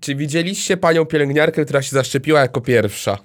[0.00, 3.18] czy widzieliście panią pielęgniarkę, która się zaszczepiła jako pierwsza?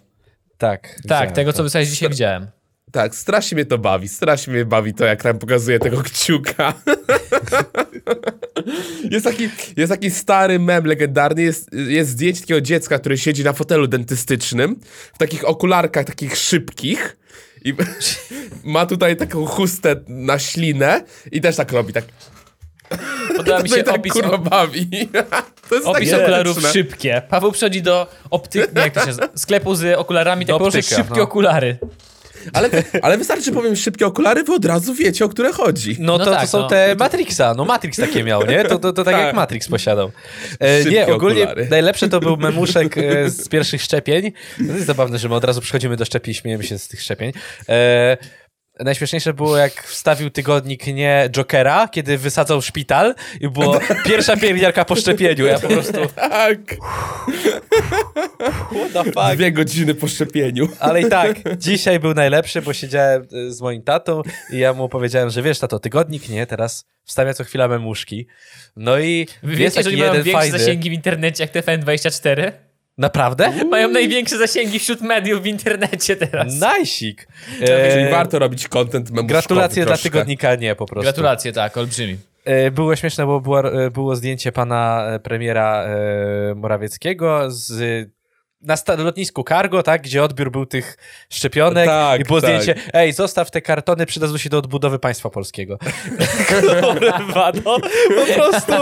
[0.58, 0.96] Tak.
[1.08, 1.58] Tak, tego to.
[1.58, 2.48] co wysłałeś dzisiaj widziałem.
[2.92, 6.74] Tak, strasznie mnie to bawi, strasznie mnie bawi to, jak tam pokazuje tego kciuka.
[9.12, 13.54] jest, taki, jest taki stary mem legendarny, jest, jest zdjęcie takiego dziecka, które siedzi na
[13.54, 14.80] fotelu dentystycznym,
[15.14, 17.18] w takich okularkach takich szybkich
[17.64, 17.74] i
[18.74, 22.06] ma tutaj taką chustę na ślinę i też tak robi, tak.
[23.38, 24.88] Podoba mi się tak opis, kurwa bawi.
[25.70, 27.22] To jest opis takie okularów szybkie.
[27.30, 30.96] Paweł przychodzi do optyki, nie, jak to się sklepu z okularami, tak Do położy optyka,
[30.96, 31.24] szybkie no.
[31.24, 31.78] okulary.
[32.54, 32.70] Ale,
[33.02, 35.96] ale wystarczy, że powiem szybkie okulary, wy od razu wiecie, o które chodzi.
[36.00, 36.68] No, No to, tak, to są no.
[36.68, 37.54] te Matrixa.
[37.58, 38.64] No Matrix takie miał, nie?
[38.64, 39.26] To, to, to tak, Tak.
[39.26, 40.12] jak Matrix posiadał.
[40.60, 41.68] E, nie, ogólnie okulary.
[41.70, 44.32] najlepszy to był memuszek e, z pierwszych szczepień.
[44.68, 47.02] To jest zabawne, że my od razu przychodzimy do szczepień i śmiejemy się z tych
[47.02, 47.32] szczepień.
[47.70, 48.18] E,
[48.80, 54.96] Najśmieszniejsze było, jak wstawił tygodnik nie Jokera, kiedy wysadzał szpital i było pierwsza pielęgniarka po
[54.96, 55.46] szczepieniu.
[55.46, 56.60] Ja po prostu, Tak.
[58.72, 59.36] what the fuck?
[59.36, 60.68] Dwie godziny po szczepieniu.
[60.80, 64.90] Ale i tak, dzisiaj był najlepszy, bo siedziałem e, z moim tatą i ja mu
[64.90, 68.28] powiedziałem, że wiesz, tato, tygodnik nie, teraz wstawia co chwila memuszki.
[68.76, 70.60] No i Wy jest wiecie, że taki mają jeden większe fajny.
[70.60, 72.52] zasięgi w internecie jak TFN24?
[72.98, 73.66] Naprawdę?
[73.66, 76.54] Mają największe zasięgi wśród mediów w internecie teraz.
[76.60, 77.28] Najsik.
[77.60, 81.04] Czyli E, warto robić content memuszkowy Gratulacje dla tygodnika nie po prostu.
[81.04, 82.18] Gratulacje, tak, olbrzymi.
[82.46, 85.88] E, Było śmieszne, bo było, e, było zdjęcie pana premiera
[86.56, 88.10] Morawieckiego z
[88.66, 90.98] na lotnisku cargo, tak, gdzie odbiór był tych
[91.30, 92.62] szczepionek Tak, i było tak.
[92.62, 95.78] zdjęcie, ej, zostaw te kartony, przydadzą się do odbudowy państwa polskiego.
[96.50, 97.78] Kurwa, no,
[98.16, 98.74] po prostu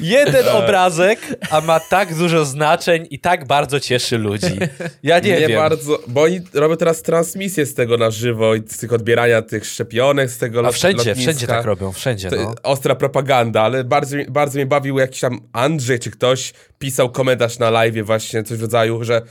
[0.00, 1.18] jeden obrazek,
[1.50, 4.58] a ma tak dużo znaczeń i tak bardzo cieszy ludzi.
[5.02, 5.56] Ja nie, Nie wiem.
[5.58, 9.66] bardzo, bo oni robią teraz transmisję z tego na żywo i z tych odbierania tych
[9.66, 11.20] szczepionek, z tego A wszędzie, lotniska.
[11.32, 12.54] wszędzie tak robią, wszędzie, no.
[12.62, 17.70] Ostra propaganda, ale bardzo, bardzo mnie bawił jakiś tam Andrzej czy ktoś pisał komentarz na
[17.70, 19.22] live właśnie, coś w rodzaju, że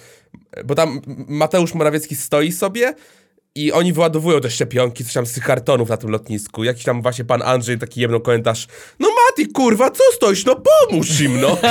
[0.65, 2.93] bo tam Mateusz Morawiecki stoi sobie
[3.55, 6.63] i oni wyładowują te szczepionki, coś tam z tych kartonów na tym lotnisku.
[6.63, 8.67] Jakiś tam właśnie pan Andrzej taki jedną komentarz,
[8.99, 11.57] no Mati, kurwa, co stoisz, no pomóż im, no.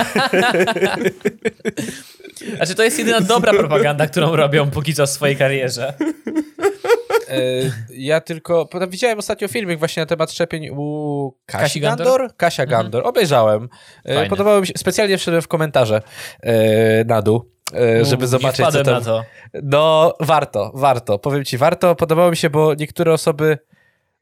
[2.56, 5.94] Znaczy, to jest jedyna dobra propaganda, którą robią póki co w swojej karierze.
[7.28, 7.40] E,
[7.90, 12.06] ja tylko widziałem ostatnio filmik właśnie na temat szczepień u Kasi, Kasi Gandor?
[12.06, 12.36] Gandor?
[12.36, 13.06] Kasia Gandor.
[13.06, 13.68] Obejrzałem.
[14.04, 14.30] E, Fajne.
[14.30, 16.02] Podobało mi się, specjalnie wszedłem w komentarze
[16.40, 17.50] e, na dół,
[18.02, 18.94] żeby U, zobaczyć, co tam...
[18.94, 19.24] na to.
[19.62, 21.18] No, warto, warto.
[21.18, 21.94] Powiem ci, warto.
[21.94, 23.58] Podobało mi się, bo niektóre osoby...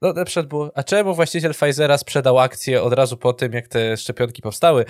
[0.03, 3.69] No, na przykład było, a czemu właściciel Pfizera sprzedał akcję od razu po tym, jak
[3.69, 4.85] te szczepionki powstały?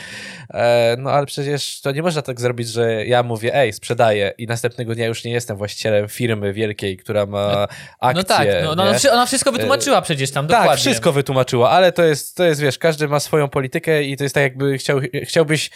[0.54, 4.46] E, no, ale przecież to nie można tak zrobić, że ja mówię, ej, sprzedaję i
[4.46, 7.68] następnego dnia już nie jestem właścicielem firmy wielkiej, która ma
[8.00, 8.22] akcję.
[8.22, 10.70] No tak, no, no, ona wszy- ona wszystko wytłumaczyła przecież tam, dokładnie.
[10.70, 14.24] Tak, wszystko wytłumaczyła, ale to jest, to jest, wiesz, każdy ma swoją politykę i to
[14.24, 15.70] jest tak jakby chciał, chciałbyś,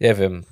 [0.00, 0.44] nie wiem,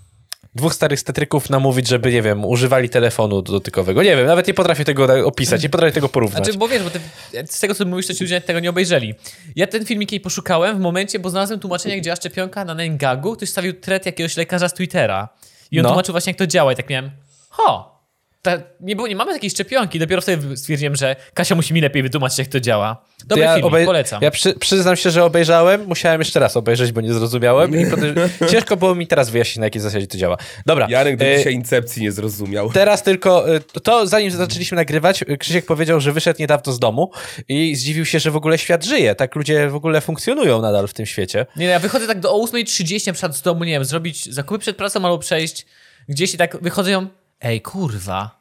[0.55, 4.03] dwóch starych stetryków namówić, żeby, nie wiem, używali telefonu dotykowego.
[4.03, 6.45] Nie wiem, nawet nie potrafię tego opisać, nie potrafię tego porównać.
[6.45, 7.01] Znaczy, bo wiesz, bo ty,
[7.47, 9.15] z tego co mówisz, to ci ludzie tego nie obejrzeli.
[9.57, 13.37] Ja ten filmik jej poszukałem w momencie, bo znalazłem tłumaczenie, gdzie działa szczepionka na Nengagu.
[13.37, 15.29] Ktoś stawił thread jakiegoś lekarza z Twittera.
[15.71, 15.89] I on No.
[15.89, 16.73] tłumaczył właśnie, jak to działa.
[16.73, 17.11] I tak miałem,
[17.49, 18.00] ho,
[18.43, 19.99] ta, nie, było, nie mamy takiej szczepionki.
[19.99, 23.05] Dopiero wtedy stwierdziłem, że Kasia musi mi lepiej wytłumaczyć, jak to działa.
[23.19, 24.23] To Dobry ja obej- polecam.
[24.23, 28.15] Ja przy, przyznam się, że obejrzałem, musiałem jeszcze raz obejrzeć, bo nie zrozumiałem i potem,
[28.51, 30.37] ciężko było mi teraz wyjaśnić, na jakiej zasadzie to działa.
[30.67, 32.73] Dobra, Jarek do e, dzisiaj incepcji nie zrozumiał.
[32.73, 37.11] Teraz tylko, y, to zanim zaczęliśmy nagrywać, y, Krzysiek powiedział, że wyszedł niedawno z domu
[37.49, 39.15] i zdziwił się, że w ogóle świat żyje.
[39.15, 41.47] Tak ludzie w ogóle funkcjonują nadal w tym świecie.
[41.57, 44.33] Nie, no ja wychodzę tak do o 8.30 na przykład z domu, nie wiem, zrobić
[44.33, 45.67] zakupy przed pracą albo przejść
[46.09, 47.07] gdzieś i tak wychodzę ją,
[47.41, 48.41] ej kurwa,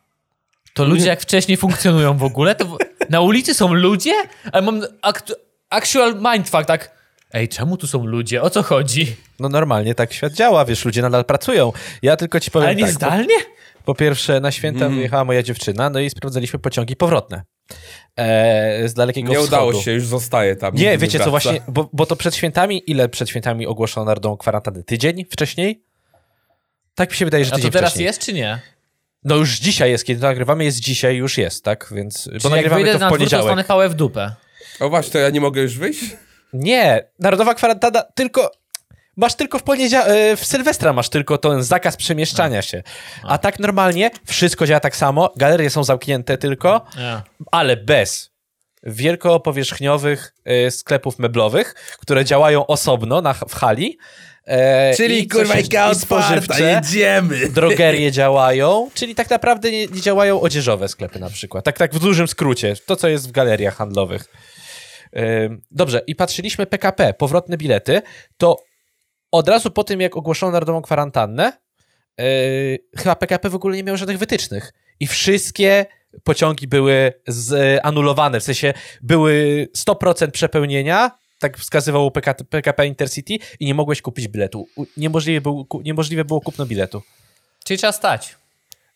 [0.73, 2.55] to ludzie jak wcześniej funkcjonują w ogóle?
[2.55, 2.77] To w...
[3.09, 4.13] Na ulicy są ludzie?
[4.51, 5.33] Ale mam actu...
[5.69, 6.91] actual mindfuck, tak,
[7.33, 8.41] ej, czemu tu są ludzie?
[8.41, 9.15] O co chodzi?
[9.39, 11.73] No normalnie tak świat działa, wiesz, ludzie nadal pracują.
[12.01, 13.35] Ja tylko ci powiem Ale nie tak, zdalnie?
[13.39, 17.43] Po, po pierwsze, na święta wyjechała moja dziewczyna, no i sprawdzaliśmy pociągi powrotne.
[18.17, 19.47] E, z dalekiego Nie wschodu.
[19.47, 20.75] udało się, już zostaje tam.
[20.75, 21.29] Nie, wiecie co, wraca.
[21.31, 24.83] właśnie, bo, bo to przed świętami, ile przed świętami ogłoszono narodową kwarantannę?
[24.83, 25.83] Tydzień wcześniej?
[26.95, 28.05] Tak mi się wydaje, że A tydzień to teraz wcześniej.
[28.05, 28.59] jest czy nie?
[29.23, 31.87] No już dzisiaj jest, kiedy to nagrywamy, jest dzisiaj, już jest, tak?
[31.91, 33.43] Więc, bo Czyli jak nagrywamy wyjdę to w na poniedziałek.
[33.43, 34.35] zostanę pałę w dupę.
[34.79, 36.03] O właśnie, to ja nie mogę już wyjść?
[36.53, 38.51] Nie, narodowa kwarantanna tylko...
[39.17, 42.83] Masz tylko w poniedziałek, w Sylwestra masz tylko ten zakaz przemieszczania się.
[43.23, 46.85] A tak normalnie wszystko działa tak samo, galerie są zamknięte tylko,
[47.51, 48.28] ale bez
[48.83, 53.97] wielkopowierzchniowych e, sklepów meblowych, które działają osobno na, w hali.
[54.45, 56.63] E, Czyli i kurwa Ikea spożywcze.
[56.63, 57.49] jedziemy!
[57.49, 61.65] drogerie działają, czyli tak naprawdę nie, nie działają odzieżowe sklepy na przykład.
[61.65, 64.25] Tak, tak w dużym skrócie, to co jest w galeriach handlowych.
[65.17, 68.01] Ym, Dobrze, i patrzyliśmy PKP, powrotne bilety,
[68.37, 68.57] to
[69.31, 71.53] od razu po tym, jak ogłoszono narodową kwarantannę,
[72.17, 72.25] yy,
[72.97, 74.73] chyba PKP w ogóle nie miało żadnych wytycznych.
[74.99, 75.85] I wszystkie
[76.23, 83.73] pociągi były zanulowane, w sensie były 100% przepełnienia, tak wskazywało PKP, PKP Intercity i nie
[83.73, 84.67] mogłeś kupić biletu.
[84.97, 87.01] Niemożliwe, był, niemożliwe było kupno biletu.
[87.63, 88.35] Czyli trzeba stać.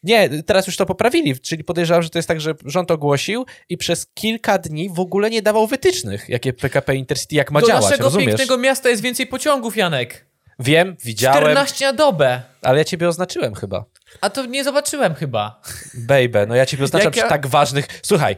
[0.03, 3.77] Nie, teraz już to poprawili, czyli podejrzewam, że to jest tak, że rząd ogłosił i
[3.77, 7.83] przez kilka dni w ogóle nie dawał wytycznych, jakie PKP Intercity, jak ma Do działać,
[7.83, 8.27] naszego rozumiesz?
[8.27, 10.25] pięknego miasta jest więcej pociągów, Janek.
[10.63, 12.41] Wiem, widziałem, 14 na dobę.
[12.61, 13.85] ale ja ciebie oznaczyłem chyba.
[14.21, 15.61] A to nie zobaczyłem chyba.
[15.93, 17.87] Baby, no ja ciebie oznaczam Jak przy ja- tak ważnych...
[18.03, 18.35] Słuchaj,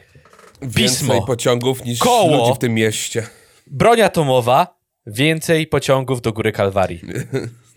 [0.62, 1.22] Więcej Pismo.
[1.26, 2.38] pociągów niż Koło.
[2.38, 3.28] ludzi w tym mieście.
[3.68, 4.78] broń atomowa,
[5.08, 7.02] więcej pociągów do Góry Kalwarii.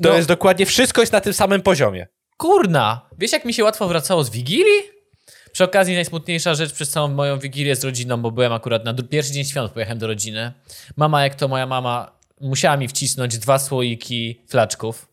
[0.03, 0.15] To No.
[0.17, 2.07] jest dokładnie, wszystko jest na tym samym poziomie.
[2.37, 4.83] Kurna, wiesz jak mi się łatwo wracało z Wigilii?
[5.53, 9.33] Przy okazji najsmutniejsza rzecz przez całą moją Wigilię z rodziną, bo byłem akurat na pierwszy
[9.33, 10.53] dzień świąt, pojechałem do rodziny.
[10.97, 15.09] Mama, jak to moja mama, musiała mi wcisnąć dwa słoiki flaczków.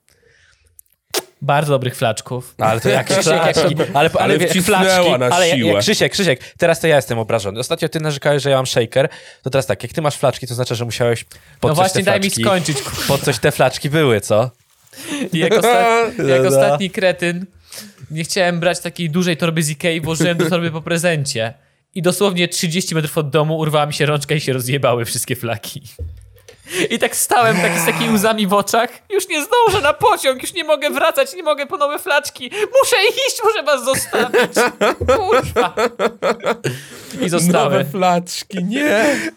[1.42, 2.56] Bardzo dobrych flaczków.
[2.58, 5.72] No, ale to jak Krzysiek, jak, ale, ale, Ale wcisnęła flaczki, na ale jak, siłę.
[5.72, 7.60] jak Krzysiek, Krzysiek, teraz to ja jestem obrażony.
[7.60, 9.10] Ostatnio ty narzekałeś, że ja mam shaker,
[9.44, 11.24] to teraz tak, jak ty masz flaczki, to znaczy, że musiałeś
[11.60, 12.82] pod No właśnie, te daj mi flaczki, skończyć.
[12.82, 14.52] kur- pod coś te flaczki były, co?
[15.34, 17.46] I jak, osta- jak ostatni kretyn
[18.12, 21.54] nie chciałem brać takiej dużej torby z Ikei, włożyłem do torby po prezencie.
[21.96, 25.82] I dosłownie 30 metrów od domu urwała mi się rączka i się rozjebały wszystkie flaki.
[26.90, 28.90] I tak stałem taki z takimi łzami w oczach.
[29.10, 32.52] Już nie zdążę na pociąg, już nie mogę wracać, nie mogę po nowe flaczki.
[32.82, 34.52] Muszę iść, muszę was zostawić.
[34.98, 35.76] Kurwa.
[37.14, 37.92] I Nowe zostałem.
[37.92, 38.82] flaczki, nie.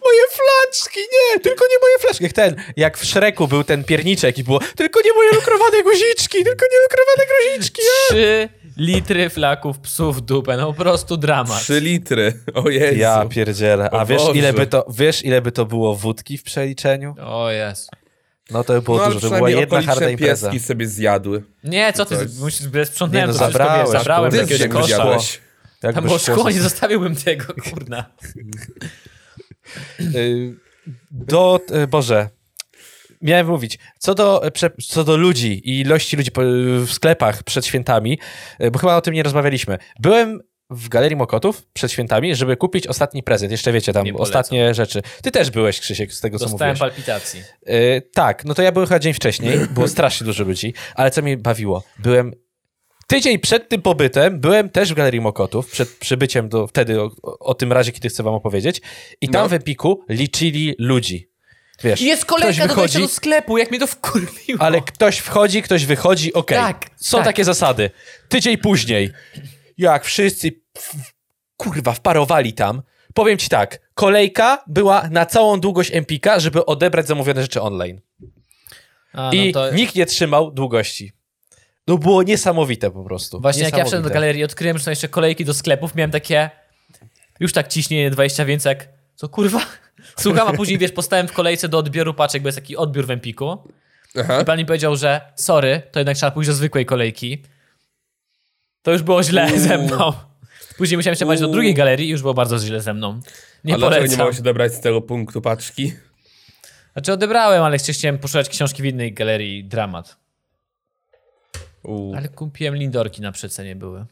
[0.05, 2.25] Moje flaczki, nie, tylko nie moje flaczki.
[2.25, 6.45] Jak ten, jak w Szreku był ten pierniczek i było, tylko nie moje lukrowane guziczki,
[6.45, 7.83] tylko nie lukrowane guziczki.
[8.09, 8.49] Trzy
[8.79, 10.57] litry flaków psów w dupę.
[10.57, 11.61] No po prostu dramat.
[11.61, 12.33] Trzy litry.
[12.55, 12.99] O Jezu.
[12.99, 13.91] Ja pierdzielę.
[13.91, 17.15] A wiesz ile, by to, wiesz, ile by to było wódki w przeliczeniu?
[17.21, 17.91] O jest.
[18.51, 20.51] No to by było No dużo, to była jedna harda impreza.
[20.51, 21.43] pieski sobie zjadły.
[21.65, 24.69] Nie, co ty, musisz, bez sprzątnąłem no, to wszystko, zabrałeś, wiesz, zabrałem do Ty jakiegoś
[24.83, 24.87] kosza.
[24.97, 25.41] zjadłeś.
[25.83, 28.05] Jakby Tam było szkło, nie zostawiłbym tego, kurna.
[30.01, 30.55] Y,
[31.11, 32.29] Do, y, Boże,
[33.23, 34.51] miałem mówić, co do, e,
[34.89, 36.31] co do ludzi i ilości ludzi
[36.87, 38.19] w sklepach przed świętami,
[38.63, 39.79] y, bo chyba o tym nie rozmawialiśmy.
[40.01, 43.53] Byłem w Galerii Mokotów przed świętami, żeby kupić ostatni prezent.
[43.53, 45.03] Jeszcze wiecie, tam ostatnie rzeczy.
[45.23, 46.95] Ty też byłeś, Krzysiek, z tego co Dostałem mówiłeś.
[46.95, 47.43] palpitacji.
[47.69, 51.23] Y, tak, no to ja byłem chyba dzień wcześniej, było strasznie dużo ludzi, ale co
[51.23, 52.33] mnie bawiło, byłem
[53.07, 57.39] tydzień przed tym pobytem, byłem też w Galerii Mokotów, przed przybyciem do, wtedy o, o,
[57.39, 58.81] o tym razie, kiedy chcę wam opowiedzieć
[59.21, 59.49] i tam No.
[59.49, 61.28] w Epiku liczyli ludzi.
[61.85, 64.63] Wiesz, Jest ktoś kolejka do wejścia wychodzi, do sklepu, jak mnie to wkurwiło.
[64.63, 66.59] ale ktoś wchodzi, ktoś wychodzi, okej.
[66.59, 67.27] Tak, Są tak.
[67.27, 67.91] takie zasady.
[68.29, 69.11] Tydzień później,
[69.79, 70.95] jak wszyscy w-
[71.57, 72.83] kurwa wparowali tam,
[73.15, 78.01] powiem ci tak, kolejka była na całą długość Empika, żeby odebrać zamówione rzeczy online.
[79.13, 79.71] A, no I to...
[79.73, 81.13] nikt nie trzymał długości.
[81.85, 83.41] To było niesamowite po prostu.
[83.41, 86.51] Właśnie jak ja wszedłem do galerii, odkryłem, że są jeszcze kolejki do sklepów, miałem takie...
[87.41, 88.89] Już tak ciśnienie 20, więc jak...
[89.15, 89.61] Co kurwa?
[90.19, 93.11] Słucham, a później, wiesz, postałem w kolejce do odbioru paczek, bo jest taki odbiór w
[93.11, 93.59] Empiku.
[94.21, 94.41] Aha.
[94.41, 97.43] I pan mi powiedział, że sorry, to jednak trzeba pójść do zwykłej kolejki.
[98.83, 99.59] To już było źle Uuu.
[99.59, 100.13] ze mną.
[100.77, 101.53] Później musiałem się paść do Uuu.
[101.55, 103.21] drugiej galerii i już było bardzo źle ze mną.
[103.65, 104.19] Nie A dlaczego nie polecam.
[104.19, 105.93] mogło się dobrać z tego punktu paczki?
[106.93, 109.65] Znaczy odebrałem, ale chciałem poszukać książki w innej galerii.
[109.65, 110.17] Dramat.
[111.83, 112.15] U.
[112.17, 114.07] Ale kupiłem lindorki na przecenie były.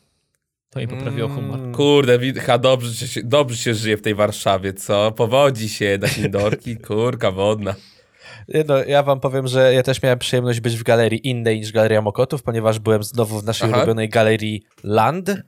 [0.71, 1.73] To mi poprawiło humor.
[1.73, 5.13] Kurde, Witcha, dobrze się, dobrze się żyje w tej Warszawie, co?
[5.13, 7.75] Powodzi się jednak Indorki, kurka wodna.
[8.69, 12.03] No, ja wam powiem, że ja też miałem przyjemność być w galerii innej niż Galeria
[12.03, 13.77] Mokotów, ponieważ byłem znowu w naszej Aha.
[13.77, 15.31] ulubionej galerii Land.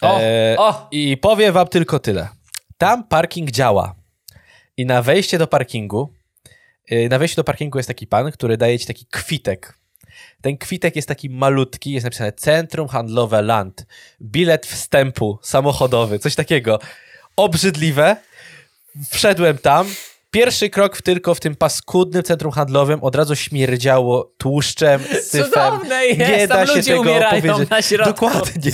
[0.00, 0.88] O, E, o!
[0.90, 2.28] I powiem wam tylko tyle.
[2.78, 3.94] Tam parking działa.
[4.76, 6.12] I na wejście do parkingu,
[6.92, 9.78] y, na wejściu do parkingu jest taki pan, który daje ci taki kwitek.
[10.42, 13.86] Ten kwitek jest taki malutki, jest napisane Centrum Handlowe Land.
[14.22, 16.78] Bilet wstępu samochodowy, coś takiego.
[17.36, 18.16] Obrzydliwe.
[19.10, 19.86] Wszedłem tam.
[20.30, 25.44] Pierwszy krok w, tylko w tym paskudnym centrum handlowym od razu śmierdziało tłuszczem, syfem.
[25.44, 27.70] Cudowne jest, Nie tam da się ludzie tego umierają powiedzieć.
[27.70, 28.12] na środku.
[28.26, 28.72] Dokładnie.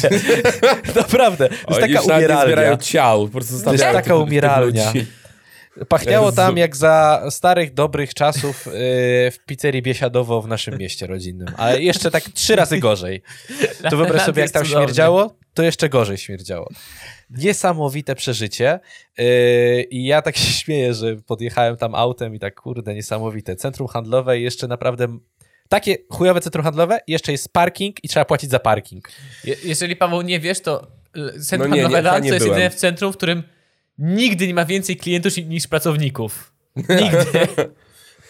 [0.97, 1.49] Naprawdę.
[1.49, 2.76] To jest Oni taka już nawet nie zbierają umieralnia.
[2.76, 4.87] ciał, po prostu To jest taka umieralnia.
[4.92, 5.06] ludzi.
[5.88, 8.73] Pachniało tam jak za starych, dobrych czasów yy,
[9.31, 11.49] w pizzerii Biesiadowo w naszym mieście rodzinnym.
[11.57, 13.23] Ale jeszcze tak trzy razy gorzej.
[13.90, 16.69] To wyobraź sobie, jak tam śmierdziało, to jeszcze gorzej śmierdziało.
[17.31, 18.81] Niesamowite przeżycie.
[19.19, 23.57] Yy, I ja tak się śmieję, że podjechałem tam autem i tak, kurde, niesamowite.
[23.57, 25.19] Centrum handlowe i jeszcze naprawdę...
[25.69, 29.09] Takie chujowe centrum handlowe, jeszcze jest parking i trzeba płacić za parking.
[29.45, 30.87] Je- Jeżeli Paweł nie wiesz, to
[31.40, 33.43] Centrum No nie, Handlowe nie, to jest jedyne w centrum, w którym
[33.98, 36.52] nigdy nie ma więcej klientów ni- niż pracowników.
[36.76, 37.48] Nigdy.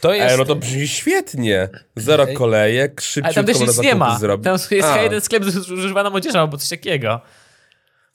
[0.01, 0.33] To jest...
[0.33, 1.69] Ej, no to brzmi świetnie.
[1.97, 4.19] Zero kolejek, Ale szybciutko tam też nic nie ma.
[4.19, 4.45] zrobić.
[4.45, 7.21] Tam jest A, jeden sklep z używaną młodzieżą albo coś takiego.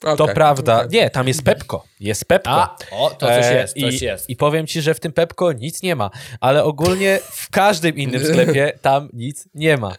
[0.00, 0.34] To okej.
[0.34, 0.86] prawda.
[0.90, 1.84] Nie, tam jest Pepko.
[2.00, 2.50] Jest Pepko.
[2.50, 4.30] A, o, to coś E, jest, coś i, jest.
[4.30, 8.24] I powiem ci, że w tym Pepko nic nie ma, ale ogólnie w każdym innym
[8.26, 9.94] sklepie tam nic nie ma.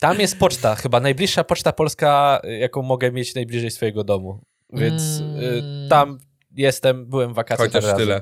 [0.00, 4.40] Tam jest poczta, chyba najbliższa poczta polska, y, jaką mogę mieć najbliżej swojego domu.
[4.72, 6.18] Więc y, tam
[6.56, 8.20] jestem, byłem w wakacjach Chociaż tyle.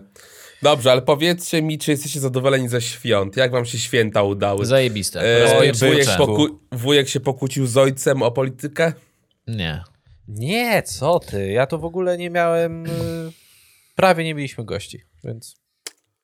[0.62, 3.36] Dobrze, ale powiedzcie mi, czy jesteście zadowoleni ze świąt?
[3.36, 4.66] Jak wam się święta udały?
[4.66, 5.20] Zajebiste.
[5.20, 8.92] E, wujek, poku- wujek się pokłócił z ojcem o politykę?
[9.46, 9.84] Nie.
[10.28, 12.88] Nie, co ty, ja to w ogóle nie miałem, y,
[13.94, 15.56] prawie nie mieliśmy gości, więc...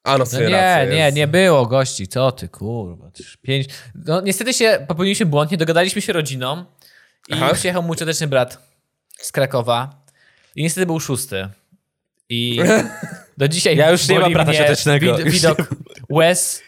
[0.04, 1.16] A no, No nie, nie, jest.
[1.16, 2.08] nie było gości.
[2.08, 3.10] Co ty, kurwa.
[3.42, 3.68] Pięć...
[3.94, 6.64] No niestety się popełniliśmy błąd, nie dogadaliśmy się rodziną
[7.28, 7.54] i Aha.
[7.54, 8.58] przyjechał mój cioteczny brat
[9.20, 10.04] z Krakowa
[10.56, 11.48] i niestety był szósty.
[12.28, 12.60] I
[13.38, 15.16] do dzisiaj Ja już nie mam brata mnie ciotecznego.
[15.16, 15.58] Wid widok
[16.10, 16.62] łez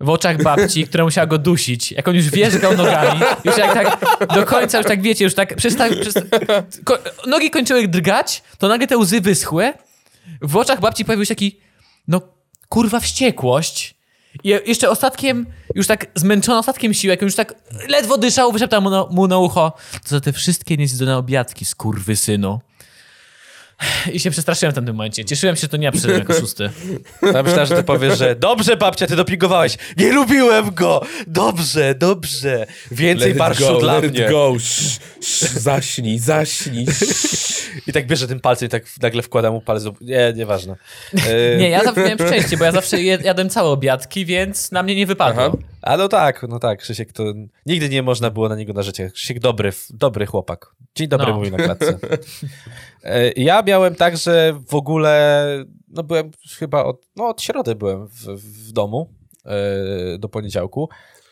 [0.00, 1.92] w oczach babci, która musiała go dusić.
[1.92, 5.56] Jak on już wierzgał nogami, już jak tak do końca, już tak wiecie, już tak
[5.56, 6.20] przestał, przesta...
[6.84, 9.72] ko nogi kończyły drgać, to nagle te łzy wyschły.
[10.42, 11.60] W oczach babci pojawił się taki,
[12.08, 12.20] no
[12.68, 13.94] kurwa wściekłość.
[14.44, 17.54] I jeszcze ostatkiem, już tak zmęczony ostatkiem siły, jak on już tak
[17.88, 22.60] ledwo dyszał, wyszeptał mu na, mu na ucho, to za te wszystkie niezjedzone obiadki, skurwysynu.
[24.12, 25.24] I się przestraszyłem w tamtym momencie.
[25.24, 26.70] Cieszyłem się, że to nie ja przyszedłem jako szósty.
[27.34, 29.76] Ja myślałem, że ty powiesz, że dobrze babcia, ty dopingowałeś.
[29.96, 31.02] Nie lubiłem go.
[31.26, 32.66] Dobrze, dobrze.
[32.90, 34.28] Więcej Let go, dla let it mnie.
[34.30, 34.52] go.
[34.56, 36.86] Sz, sz, zaśnij, zaśnij.
[36.88, 37.58] sz.
[37.86, 39.84] I tak bierze tym palcem i tak nagle wkłada mu palec.
[40.00, 40.76] Nie, nieważne.
[41.28, 44.94] E, Nie, ja zawsze miałem szczęście, bo ja zawsze jadłem całe obiadki, więc na mnie
[44.94, 45.42] nie wypadło.
[45.42, 45.56] Aha.
[45.82, 47.24] A no tak, no tak, Krzysiek to...
[47.66, 49.12] Nigdy nie można było na niego narzeczać.
[49.12, 50.66] Krzysiek dobry, dobry chłopak.
[50.94, 51.34] Dzień dobry No.
[51.36, 51.98] mówi na klatce.
[53.04, 55.44] E, Ja miałem tak, że w ogóle,
[55.88, 58.26] no byłem chyba od, no od środy byłem w,
[58.68, 60.88] w domu e, do poniedziałku.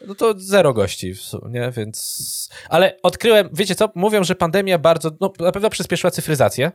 [0.07, 2.49] No to zero gości w sumie, więc...
[2.69, 6.73] Ale odkryłem, wiecie co, mówią, że pandemia bardzo, no na pewno przyspieszyła cyfryzację,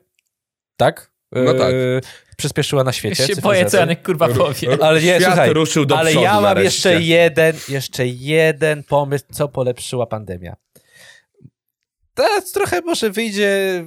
[0.78, 1.12] tak?
[1.32, 1.74] No tak.
[1.74, 2.02] E,
[2.38, 3.78] Przyspieszyła na Ja świecie się boję, co.
[3.78, 4.78] Janek kurwa powie.
[4.82, 6.90] Ale nie, Świat słuchaj, ruszył do ale przodu ja mam nareszcie.
[6.90, 10.56] jeszcze jeden, jeszcze jeden pomysł, co polepszyła pandemia.
[12.14, 13.84] Teraz trochę może wyjdzie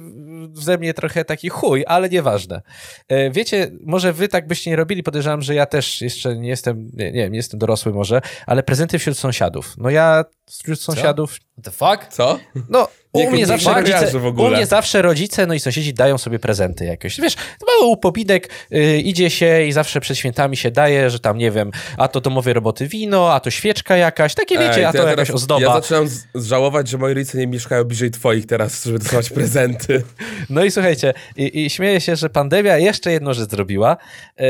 [0.53, 2.61] ze mnie trochę taki chuj, ale nieważne.
[3.07, 6.89] E, Wiecie, może wy tak byście nie robili, podejrzewam, że ja też jeszcze nie jestem,
[6.93, 9.73] nie, nie wiem, nie jestem dorosły może, ale prezenty wśród sąsiadów.
[9.77, 12.07] No ja wśród sąsiadów, What the fuck?
[12.09, 12.39] Co?
[12.69, 16.17] no u Nie, mnie nie zawsze rodzice, u mnie zawsze rodzice, no i sąsiedzi dają
[16.17, 17.21] sobie prezenty jakieś.
[17.21, 17.35] Wiesz,
[17.67, 21.71] mały upominek, y, idzie się i zawsze przed świętami się daje, że tam, nie wiem,
[21.97, 25.09] a to domowej roboty wino, a to świeczka jakaś, takie wiecie, Ej, a to ja
[25.09, 25.61] jakaś teraz- ozdoba.
[25.61, 30.03] Ja zaczynam z- żałować, że moi rodzice nie mieszkają bliżej twoich teraz, żeby dostawać prezenty.
[30.49, 33.97] No i słuchajcie, i, i śmieję się, że pandemia jeszcze jedną rzecz zrobiła,
[34.39, 34.45] yy,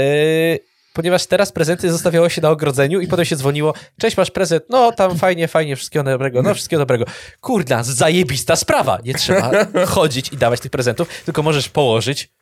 [0.95, 4.91] ponieważ teraz prezenty zostawiało się na ogrodzeniu i potem się dzwoniło, cześć, masz prezent, no
[4.91, 7.05] tam fajnie, fajnie, wszystkiego dobrego, no wszystkiego dobrego.
[7.41, 9.51] Kurna, zajebista sprawa, nie trzeba
[9.95, 12.34] chodzić i dawać tych prezentów, tylko możesz położyć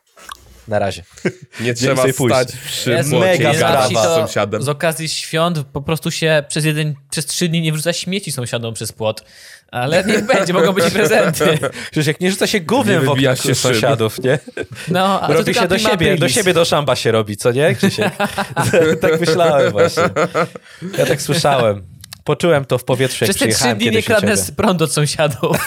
[0.68, 1.04] na razie.
[1.62, 4.04] Nie trzeba stać przy Jest mega i sprawa.
[4.04, 4.62] sąsiadem.
[4.62, 8.74] z okazji świąt po prostu się przez jeden, przez trzy dni nie wrzuca śmieci sąsiadom
[8.74, 9.24] przez płot.
[9.72, 11.60] Ale niech będzie, mogą być i prezenty.
[11.92, 14.40] Przecież jak nie rzuca się Nie w okna się sąsiadów, nie?
[14.88, 18.14] No, a Robi się do siebie, do siebie do szamba się robi, co nie, Krzysiek?
[19.02, 20.04] tak myślałem właśnie.
[20.98, 21.94] Ja tak słyszałem.
[22.24, 25.58] Poczułem to w powietrzu, jak Przez te trzy dni nie kradnę prąd od sąsiadów.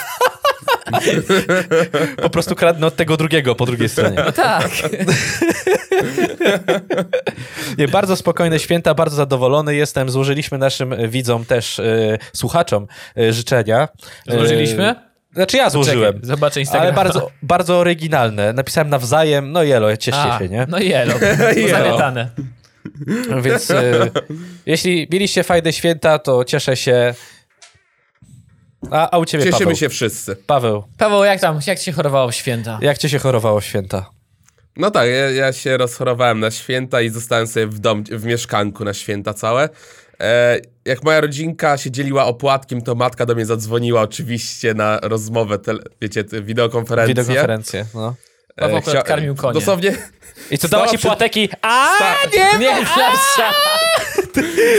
[2.23, 4.17] Po prostu kradnę od tego drugiego po drugiej stronie.
[4.25, 4.69] No tak.
[7.77, 10.09] Nie, bardzo spokojne święta, bardzo zadowolony jestem.
[10.09, 13.87] Złożyliśmy naszym widzom też, e, słuchaczom e, życzenia.
[14.27, 14.95] E, Złożyliśmy?
[15.33, 16.13] Znaczy ja złożyłem.
[16.13, 16.87] Czekaj, zobaczę Instagram.
[16.87, 18.53] Ale bardzo, bardzo oryginalne.
[18.53, 20.65] Napisałem nawzajem, no jelo, cieszcie A, się, nie?
[20.69, 21.13] No jelo.
[21.69, 22.29] Zamiatane.
[23.41, 24.09] Więc e,
[24.65, 27.13] jeśli mieliście fajne święta, to cieszę się.
[28.91, 29.75] A, a u ciebie, Cieszymy Paweł.
[29.75, 30.35] się wszyscy.
[30.35, 32.79] Paweł, Paweł, jak tam, jak ci się chorowało w święta?
[32.81, 34.09] jak ci się chorowało w święta?
[34.77, 38.85] No tak, ja, ja się rozchorowałem na święta i zostałem sobie w, dom, w mieszkanku
[38.85, 39.69] na święta całe.
[40.21, 45.59] E, jak moja rodzinka się dzieliła opłatkiem, to matka do mnie zadzwoniła oczywiście na rozmowę,
[45.59, 47.15] tele, wiecie, t- wideokonferencję.
[47.15, 48.15] Wideokonferencję, no.
[48.57, 49.53] E, Paweł akurat karmił konie.
[49.53, 49.95] Dosłownie
[50.51, 51.49] I co, dała ci przed- płateki?
[51.61, 52.15] A, sta,
[52.59, 53.53] Nie, lepsza!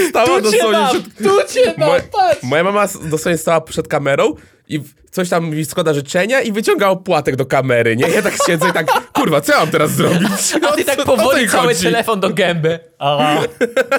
[0.09, 2.43] stała Tu cię dosłownie mam, przed, tu cię mam, Moja- patrz!
[2.43, 4.35] Moja mama dosłownie stała przed kamerą
[4.69, 4.81] i
[5.11, 8.09] coś tam mi składa życzenia i wyciągała płatek do kamery, nie?
[8.09, 8.87] Ja tak siedzę i tak,
[9.19, 10.31] kurwa, co ja mam teraz zrobić?
[10.69, 11.83] A ty tak co- powoli cały chodzi?
[11.83, 12.79] telefon do gęby.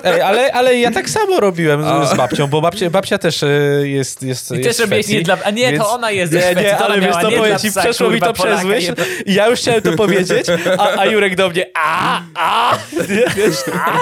[0.03, 3.47] Ej, ale, ale ja tak samo robiłem z, z babcią, bo babcia, babcia też e,
[3.83, 5.37] jest, jest I jest też robiłeś nie dla...
[5.43, 8.19] A nie, więc- to ona jest Nie, nie, ale wiesz co, powiem ci, przeszło mi
[8.19, 9.03] to przez myśl jedno.
[9.25, 10.45] i ja już chciałem to powiedzieć,
[10.77, 12.77] a, a Jurek do mnie a, a,
[13.09, 13.99] nie, wiesz, a.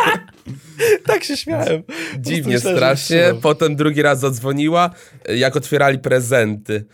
[1.05, 1.83] Tak się śmiałem.
[2.19, 3.33] Dziwnie strasznie.
[3.41, 4.89] Potem drugi raz zadzwoniła,
[5.35, 6.85] jak otwierali prezenty.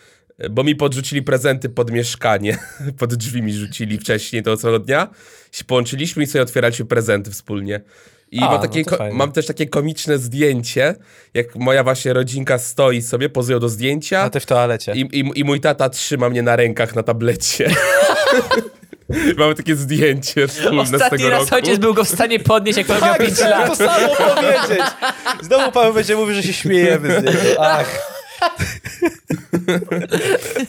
[0.52, 2.58] Bo mi podrzucili prezenty pod mieszkanie.
[3.00, 5.08] Pod drzwi mi rzucili wcześniej tego samego dnia.
[5.52, 7.82] Się połączyliśmy i sobie otwieraliśmy prezenty wspólnie.
[8.32, 9.18] I A, mam, no takie, fajnie.
[9.18, 10.96] mam też takie komiczne zdjęcie,
[11.34, 14.94] jak moja właśnie rodzinka stoi sobie, pozują do zdjęcia A ty w toalecie.
[14.96, 17.70] i, i, i mój tata trzyma mnie na rękach na tablecie.
[19.38, 21.56] Mamy takie zdjęcie wspólne z Ostatni tego raz roku.
[21.56, 23.68] ojciec był go w stanie podnieść, jak miał 5 chciałem lat.
[23.70, 24.86] to samo powiedzieć.
[25.42, 27.40] Znowu Paweł będzie mówił, że się śmiejemy z niego.
[27.60, 28.14] Ach.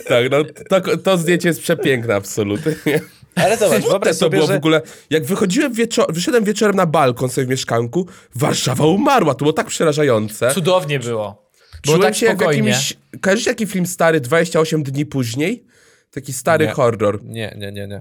[0.08, 3.00] Tak, no to, to zdjęcie jest przepiękne absolutnie.
[3.34, 4.56] Ale zobacz, wyobraź to sobie, było w że...
[4.56, 9.52] ogóle, jak wychodziłem wieczor- wyszedłem wieczorem na balkon sobie w mieszkanku, Warszawa umarła, to było
[9.52, 10.50] tak przerażające.
[10.54, 11.44] Cudownie było.
[11.84, 12.68] Było Czułem tak się jak w spokojnie.
[12.68, 15.64] jakimś, kojarzycie taki film stary, 28 dni później?
[16.10, 16.72] Taki stary Nie.
[16.72, 17.24] horror.
[17.24, 18.00] Nie, nie, nie, nie.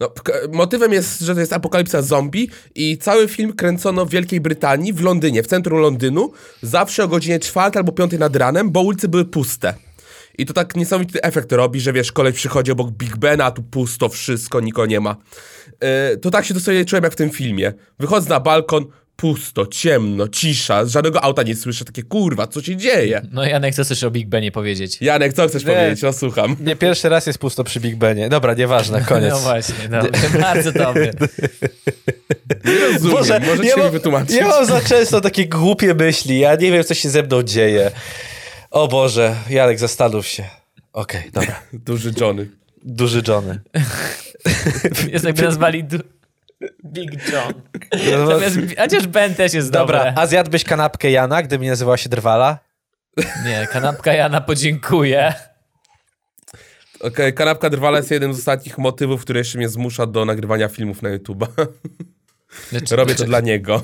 [0.00, 0.12] No,
[0.52, 5.00] motywem jest, że to jest apokalipsa zombie i cały film kręcono w Wielkiej Brytanii, w
[5.00, 9.24] Londynie, w centrum Londynu, zawsze o godzinie 4 albo 5 nad ranem, bo ulice były
[9.24, 9.74] puste.
[10.38, 13.62] I to tak niesamowity efekt robi, że wiesz, koleś przychodzi obok Big Bena, a tu
[13.62, 15.16] pusto, wszystko, nikogo nie ma.
[16.10, 17.72] Yy, to tak się dosłownie czułem jak w tym filmie.
[17.98, 23.22] Wychodzę na balkon, pusto, ciemno, cisza, żadnego auta nie słyszę, takie kurwa, co się dzieje?
[23.32, 24.98] No Janek, co chcesz o Big Benie powiedzieć?
[25.00, 25.72] Janek, co chcesz Nie.
[25.74, 26.02] powiedzieć?
[26.02, 26.56] No słucham.
[26.60, 28.28] Nie, pierwszy raz jest pusto przy Big Benie.
[28.28, 29.30] Dobra, nieważne, koniec.
[29.30, 31.10] No właśnie, dobrze, bardzo dobry.
[32.64, 34.36] Nie rozumiem, Boże, możecie ja mi mam, wytłumaczyć.
[34.36, 36.38] ja mam za często takie głupie myśli.
[36.38, 37.90] Ja nie wiem, co się ze mną dzieje.
[38.70, 40.44] O Boże, Janek, zastanów się.
[40.92, 41.62] Okej, dobra.
[41.86, 42.48] Duży Johnny.
[42.82, 43.60] Duży Johnny.
[45.12, 45.98] Jest jakby nazwali du-
[46.84, 47.52] Big John.
[48.12, 50.12] No, Zamiast, chociaż Ben też jest dobra, dobre.
[50.16, 52.58] a zjadłbyś kanapkę Jana, gdyby nie nazywała się Drwala?
[53.44, 55.34] Nie, kanapka Jana podziękuję.
[57.00, 61.02] Okej, kanapka drwala jest jednym z ostatnich motywów, który jeszcze mnie zmusza do nagrywania filmów
[61.02, 61.44] na YouTube.
[62.70, 63.82] Znaczy, robię to dla niego.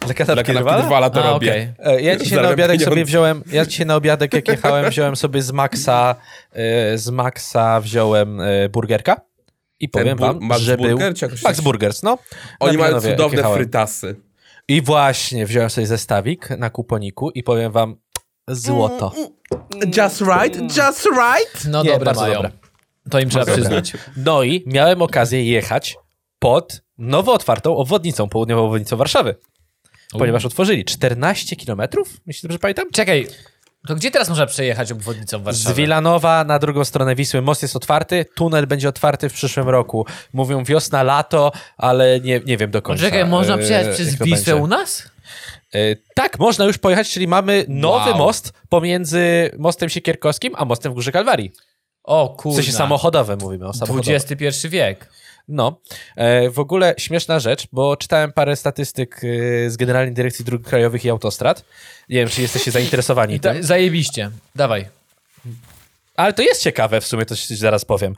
[0.00, 0.82] Dla Dla kanapki kanapki Drwala?
[0.82, 1.74] drwala to A, robię.
[1.78, 1.94] okej.
[1.96, 3.04] E, Ja dzisiaj na Zarabiam obiadek sobie pieniądze.
[3.10, 6.16] wziąłem, ja dzisiaj na obiadek jak jechałem, wziąłem sobie z Maxa,
[6.52, 9.20] e, z Maxa wziąłem e, burgerka
[9.80, 10.98] i powiem wam, Max że był...
[10.98, 11.14] Burger
[11.44, 11.60] Max?
[11.60, 12.18] Burgers, no.
[12.60, 13.58] Oni mają cudowne jechałem.
[13.58, 14.16] frytasy.
[14.68, 17.96] I właśnie wziąłem sobie zestawik na kuponiku i powiem wam,
[18.48, 19.12] złoto.
[19.96, 21.64] Just right, just right.
[21.68, 22.34] No Nie, dobre mają.
[22.34, 22.50] dobre.
[23.10, 23.92] To im trzeba przyznać.
[24.16, 25.96] No i miałem okazję jechać
[26.38, 29.34] pod nowo otwartą obwodnicą, południową obwodnicą Warszawy.
[30.18, 32.90] Ponieważ otworzyli 14 kilometrów, jeśli dobrze pamiętam?
[32.92, 33.26] Czekaj,
[33.86, 35.74] to gdzie teraz można przejechać obwodnicą Warszawy?
[35.74, 40.06] Z Wilanowa na drugą stronę Wisły most jest otwarty, tunel będzie otwarty w przyszłym roku.
[40.32, 43.04] Mówią wiosna, lato, ale nie, nie wiem do końca.
[43.04, 45.02] Czekaj, można e, przejechać przez Wisłę u nas?
[45.74, 45.78] E,
[46.14, 48.18] tak, można już pojechać, czyli mamy nowy Wow.
[48.18, 51.52] most pomiędzy mostem Siekierkowskim a mostem w Górze Kalwarii.
[52.04, 52.56] O W kurwa.
[52.56, 54.16] sensie samochodowe mówimy o samochodowym.
[54.16, 55.08] XXI wiek.
[55.50, 55.80] No,
[56.16, 61.04] e, w ogóle śmieszna rzecz, bo czytałem parę statystyk e, z Generalnej Dyrekcji Dróg Krajowych
[61.04, 61.64] i Autostrad.
[62.08, 63.62] Nie wiem, czy jesteście zainteresowani tym.
[63.62, 64.30] zajebiście.
[64.54, 64.86] Dawaj.
[66.16, 68.14] Ale to jest ciekawe w sumie, to zaraz powiem.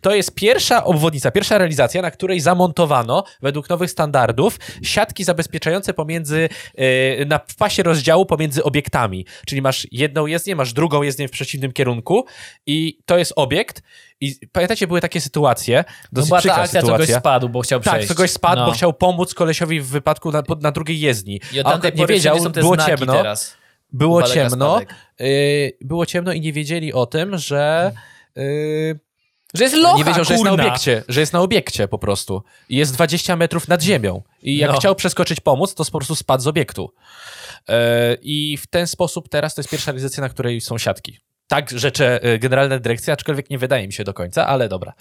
[0.00, 6.48] To jest pierwsza obwodnica, pierwsza realizacja, na której zamontowano według nowych standardów siatki zabezpieczające pomiędzy,
[6.74, 9.26] e, na, w pasie rozdziału pomiędzy obiektami.
[9.46, 12.24] Czyli masz jedną jezdnię, masz drugą jezdnię w przeciwnym kierunku
[12.66, 13.82] i to jest obiekt.
[14.20, 17.18] I pamiętacie, były takie sytuacje, To dosyć była ta przykra akcja, co goś sytuacja.
[17.20, 18.08] spadł, bo chciał Tak, przejść.
[18.08, 18.66] to goś spadł, No.
[18.66, 21.40] bo chciał pomóc kolesiowi w wypadku na, na drugiej jezdni.
[21.52, 23.12] I A on nie wiedział, było ciemno.
[23.12, 23.56] teraz.
[23.92, 24.70] Było ciemno.
[24.76, 24.94] spadek.
[25.20, 27.92] y, było ciemno i nie wiedzieli o tym, że.
[28.38, 29.00] y,
[29.54, 32.42] Że jest locha, nie wiedział, że jest na obiekcie, że jest na obiekcie po prostu.
[32.68, 34.22] I jest 20 metrów nad ziemią.
[34.42, 34.78] I jak No.
[34.78, 36.92] chciał przeskoczyć pomóc, to po prostu spadł z obiektu.
[37.68, 41.18] E, I w ten sposób teraz to jest pierwsza realizacja, na której są siatki.
[41.48, 44.92] Tak rzecze e, generalna dyrekcja, aczkolwiek nie wydaje mi się do końca, ale dobra.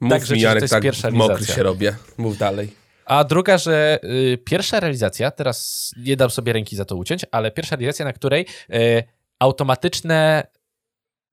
[0.00, 1.54] Mów Tak, mi, rzeczy, że to Jarek, jest tak pierwsza mokry realizacja.
[1.56, 1.96] się robię.
[2.18, 2.68] Mów dalej.
[3.04, 7.50] A druga, że y, pierwsza realizacja, teraz nie dam sobie ręki za to uciąć, ale
[7.50, 9.02] pierwsza realizacja, na której y,
[9.38, 10.46] automatyczne,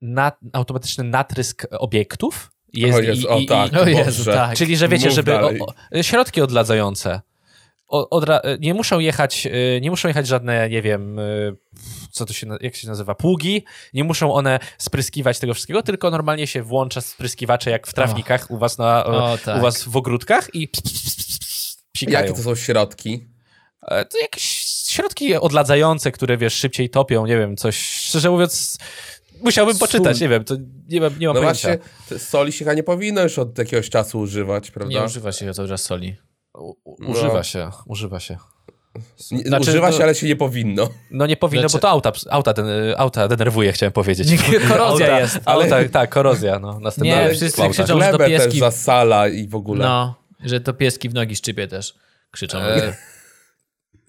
[0.02, 4.58] na, automatyczny natrysk obiektów jest O Jezu, i, o i, tak, i, O Jezu, tak.
[4.58, 7.22] Czyli, że wiecie, Mów żeby o, o, środki odladzające.
[7.88, 11.56] O, odra, nie muszą jechać, y, nie muszą jechać żadne, nie wiem, y,
[12.12, 16.48] co to się, jak się nazywa, pługi, nie muszą one spryskiwać tego wszystkiego, tylko normalnie
[16.48, 19.58] się włącza spryskiwacze jak w trawnikach u was, na, O, tak.
[19.58, 22.20] u was w ogródkach i ps, ps, ps, ps, ps, psikają.
[22.26, 23.28] Jakie to są środki?
[23.88, 24.44] E, To jakieś
[24.88, 28.78] środki odladzające, które wiesz, szybciej topią, nie wiem, coś, szczerze mówiąc,
[29.44, 29.88] musiałbym Sól.
[29.88, 30.56] poczytać, nie wiem, to
[30.90, 31.68] nie mam, nie mam No pojęcia.
[32.08, 35.00] właśnie, soli się chyba nie powinno już od jakiegoś czasu używać, prawda?
[35.00, 36.16] Nie używa się cały czas soli.
[36.54, 38.38] U, u- używa się, używa się.
[39.32, 40.90] Nie, Znaczy, używa to- się, ale się nie powinno.
[41.12, 42.66] No nie powinno, Znaczy- bo to auta, auta, den,
[42.98, 44.28] auta denerwuje, chciałem powiedzieć.
[44.70, 45.40] Korozja auta, jest.
[45.46, 46.80] Auta, tak, korozja, no.
[46.80, 49.86] Następna Nie, wszyscy krzyczą, że to Glebę też pieski- zasala i w ogóle.
[49.86, 51.94] No, że to pieski w nogi szczypie też
[52.32, 52.58] krzyczą.
[52.58, 52.96] E,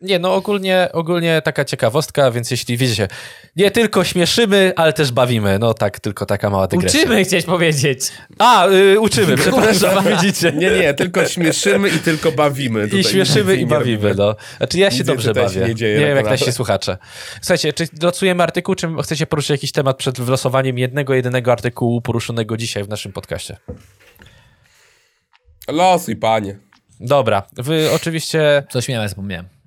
[0.02, 3.08] Nie, no ogólnie, ogólnie taka ciekawostka, więc jeśli widzicie,
[3.56, 5.58] nie tylko śmieszymy, ale też bawimy.
[5.58, 7.00] No tak, tylko taka mała dygresja.
[7.00, 8.00] Uczymy, chciałeś powiedzieć.
[8.38, 10.52] A, y, uczymy, przepraszam, widzicie.
[10.52, 12.86] Nie, nie, tylko śmieszymy i tylko bawimy.
[12.86, 14.36] I Tutaj śmieszymy nic i bawimy, no.
[14.56, 15.60] Znaczy ja się Nic dobrze się bawię.
[15.68, 16.44] nie dzieje nie wiem, jak naprawdę.
[16.46, 16.98] nasi słuchacze.
[17.40, 22.56] Słuchajcie, czy losujemy artykuł, czy chcecie poruszyć jakiś temat przed wylosowaniem jednego, jedynego artykułu poruszonego
[22.56, 23.56] dzisiaj w naszym podcaście?
[25.68, 26.58] Losuj, panie.
[27.00, 28.62] Dobra, wy oczywiście...
[28.70, 29.59] Coś miałem, zapomniałem.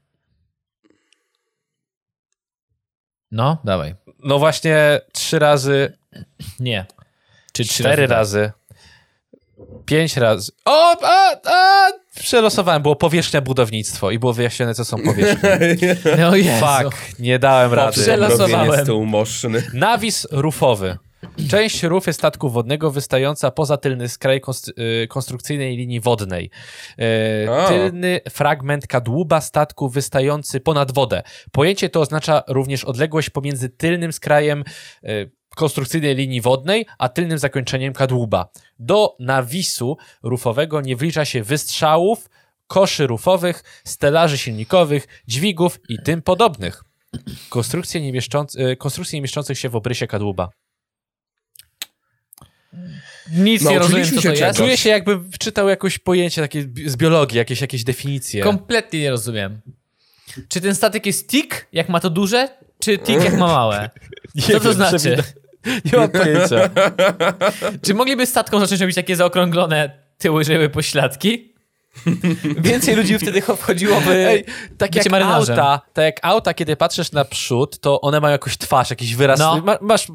[3.33, 3.95] No, dawaj.
[4.23, 5.97] No właśnie trzy razy,
[6.59, 6.85] Nie.
[7.53, 8.51] Czy trzy cztery razy,
[9.85, 10.51] pięć razy...
[10.65, 15.59] O, a, a, przelosowałem, było powierzchnia budownictwo i było wyjaśnione, co są powierzchnie.
[16.19, 16.65] No Jezu.
[16.65, 18.01] Fuck, nie dałem rady.
[18.01, 18.71] Przelosowałem.
[18.71, 19.63] Jest to umoszny.
[19.73, 20.97] Nawis rufowy.
[21.49, 24.41] Część rufy statku wodnego wystająca poza tylny skraj
[25.03, 26.49] y, konstrukcyjnej linii wodnej.
[27.45, 27.67] Y, A.
[27.67, 31.23] Tylny fragment kadłuba statku wystający ponad wodę.
[31.51, 34.63] Pojęcie to oznacza również odległość pomiędzy tylnym skrajem
[35.03, 38.49] y, konstrukcyjnej linii wodnej, a tylnym zakończeniem kadłuba.
[38.79, 42.29] Do nawisu rufowego nie wlicza się wystrzałów,
[42.67, 46.83] koszy rufowych, stelaży silnikowych, dźwigów i tym podobnych.
[47.49, 50.49] Konstrukcje nie, mieszcząc, konstrukcji nie mieszczących się w obrysie kadłuba.
[53.31, 54.39] Nic nie Nauczyliśmy rozumiem, co się to jest.
[54.41, 54.57] czegoś.
[54.57, 58.43] Czuję się jakbym czytał jakieś pojęcie takie z biologii, jakieś, jakieś definicje.
[58.43, 59.61] Kompletnie nie rozumiem.
[60.49, 63.89] Czy ten statek jest tik, jak ma to duże, czy tik, jak ma małe?
[64.35, 65.17] Nie Co to wiem, znaczy?
[65.85, 66.69] Nie mam pojęcia.
[67.81, 71.53] Czy mogliby statkom zacząć robić takie zaokrąglone tyły, żyły pośladki?
[72.57, 74.45] Więcej ludzi wtedy wchodziłoby Ej,
[74.77, 75.59] tak jak marynarzem.
[75.59, 79.39] auta, tak jak auta, kiedy patrzysz na przód, to one mają jakąś twarz, jakiś wyraz.
[79.39, 79.61] No.
[79.61, 80.07] Ma, masz,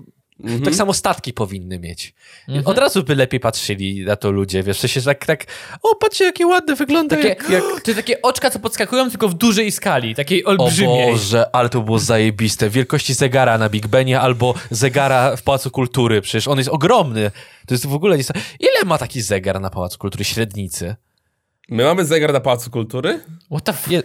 [0.65, 2.15] Tak samo statki powinny mieć.
[2.49, 2.67] Mhm.
[2.67, 5.45] Od razu by lepiej patrzyli na to ludzie, wiesz, że tak, tak,
[5.83, 7.63] o, patrzcie, jakie ładne wygląda, Takie, jak, jak...
[7.85, 11.13] To takie oczka, co podskakują, tylko w dużej skali, takiej O olbrzymiej.
[11.13, 12.71] Boże, ale to było zajebiste.
[12.71, 16.21] Wielkości zegara na Big Benie albo zegara w Pałacu Kultury.
[16.21, 17.31] Przecież on jest ogromny.
[17.67, 18.17] To jest w ogóle...
[18.19, 20.25] nies- Ile ma taki zegar na Pałacu Kultury?
[20.25, 20.97] Średnicy.
[21.69, 23.21] My mamy zegar na Pałacu Kultury?
[23.51, 23.91] What the f...
[23.91, 24.03] Je,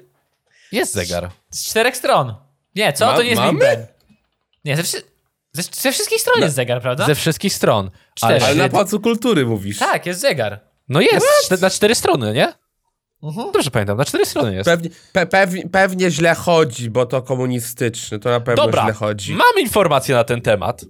[0.71, 1.29] jest zegar.
[1.49, 2.35] Z czterech stron.
[2.75, 3.05] Nie, co?
[3.05, 3.51] Ma- to nie jest mamy?
[3.51, 3.85] Big Ben.
[4.65, 5.12] Nie, ze.
[5.53, 7.05] Ze, ze wszystkich stron jest zegar, prawda?
[7.05, 7.91] Ze wszystkich stron.
[8.21, 8.45] Ale, Cztery.
[8.45, 9.79] Ale na Pałacu Kultury mówisz.
[9.79, 10.59] Tak, jest zegar.
[10.89, 12.53] No jest, czte- na cztery strony, nie?
[13.23, 13.51] Mhm.
[13.51, 14.65] Dobrze pamiętam, na cztery strony jest.
[14.69, 19.33] Pewnie, pe, pewnie, pewnie źle chodzi, bo to komunistyczny, to na pewno Dobra, źle chodzi.
[19.33, 20.85] mam informację na ten temat.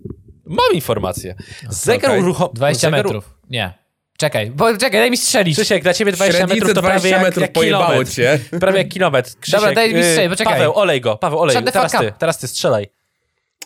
[0.45, 1.35] Mam informację.
[1.69, 2.23] Zegar Okej.
[2.23, 2.53] uruchomiony...
[2.53, 3.37] 20 metrów.
[3.49, 3.73] Nie.
[4.17, 5.55] Czekaj, bo czekaj, daj mi strzelić.
[5.57, 8.11] Krzysiek, dla ciebie 20 Średnicę metrów to 20 prawie jak, metrów jak pojebało kilometr.
[8.11, 8.39] cię.
[8.59, 9.31] Prawie jak kilometr.
[9.39, 10.53] Krzysiek, Dobra, daj mi y, strzelić, poczekaj.
[10.53, 11.63] Paweł, olej go, Paweł, olej.
[11.63, 12.87] Teraz ty, teraz ty, strzelaj.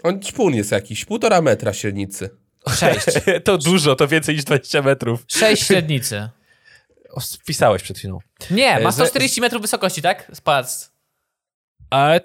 [0.03, 2.29] On czpun jest jakiś, półtora metra średnicy.
[2.75, 3.05] Sześć.
[3.45, 5.23] to dużo, to więcej niż 20 metrów.
[5.27, 6.29] Sześć średnicy.
[7.11, 8.19] O, Wpisałeś przed chwilą.
[8.51, 10.31] Nie, ma E, ze- 140 metrów wysokości, tak?
[10.33, 10.91] Spac.
[11.89, 12.21] Ale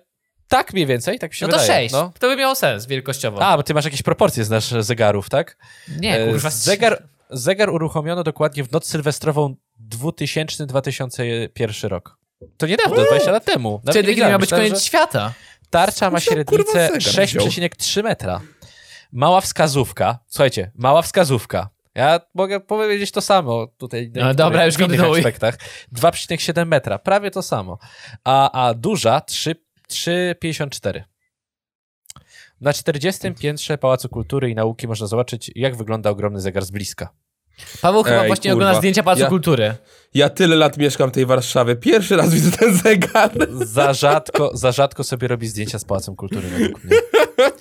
[0.48, 1.80] tak mniej więcej, tak mi się No to wydaje.
[1.82, 1.92] sześć.
[1.92, 2.12] No.
[2.18, 3.42] To by miało sens wielkościowo.
[3.46, 5.56] A, bo ty masz jakieś proporcje, znasz zegarów, tak?
[6.00, 6.50] nie, E, kurwa.
[6.50, 9.56] Zegar, zegar uruchomiono dokładnie w noc sylwestrową
[9.90, 12.18] 2000-2001 rok.
[12.56, 13.70] To niedawno, 20 lat temu.
[13.70, 14.30] Nawet Wtedy, kiedy wiedziałem.
[14.30, 15.32] miał być Myślałem, koniec że świata.
[15.72, 17.46] Tarcza ma kurwa, średnicę zegar wziął.
[17.46, 18.40] 6,3 metra.
[19.12, 20.18] Mała wskazówka.
[20.26, 21.68] Słuchajcie, mała wskazówka.
[21.94, 24.10] Ja mogę powiedzieć to samo tutaj.
[24.14, 25.18] No w- dobra, już w innych kontynuuj.
[25.18, 25.56] aspektach.
[25.92, 27.78] 2,7 metra, prawie to samo.
[28.24, 29.54] A, a duża 3
[29.90, 31.02] 3,54.
[32.60, 33.34] Na 40.
[33.34, 37.08] piętrze Pałacu Kultury i Nauki można zobaczyć, jak wygląda ogromny zegar z bliska.
[37.82, 38.64] Paweł chyba Ej, właśnie kurwa.
[38.64, 39.74] ogląda zdjęcia Pałacu Ja- Kultury.
[40.14, 43.30] Ja tyle lat mieszkam w tej Warszawie, pierwszy raz widzę ten zegar.
[43.52, 46.96] Za rzadko, za rzadko sobie robi zdjęcia z Pałacem Kultury według mnie.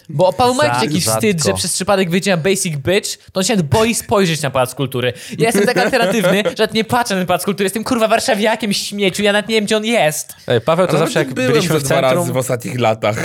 [0.10, 1.20] Bo Paweł ma jakiś rzadko.
[1.20, 4.76] wstyd, że przez przypadek wyjdziemy Basic Bitch, to on się nawet boi spojrzeć na Pałac
[4.76, 5.14] Kultury.
[5.38, 7.64] Ja jestem tak alternatywny, że nie patrzę na ten Pałac Kultury.
[7.66, 10.34] Jestem kurwa warszawiakiem śmieciu, ja nawet nie wiem, gdzie on jest.
[10.48, 12.34] Ej, Paweł to Ale zawsze jak byłem byliśmy w dwa razy centrum...
[12.34, 13.18] w ostatnich latach.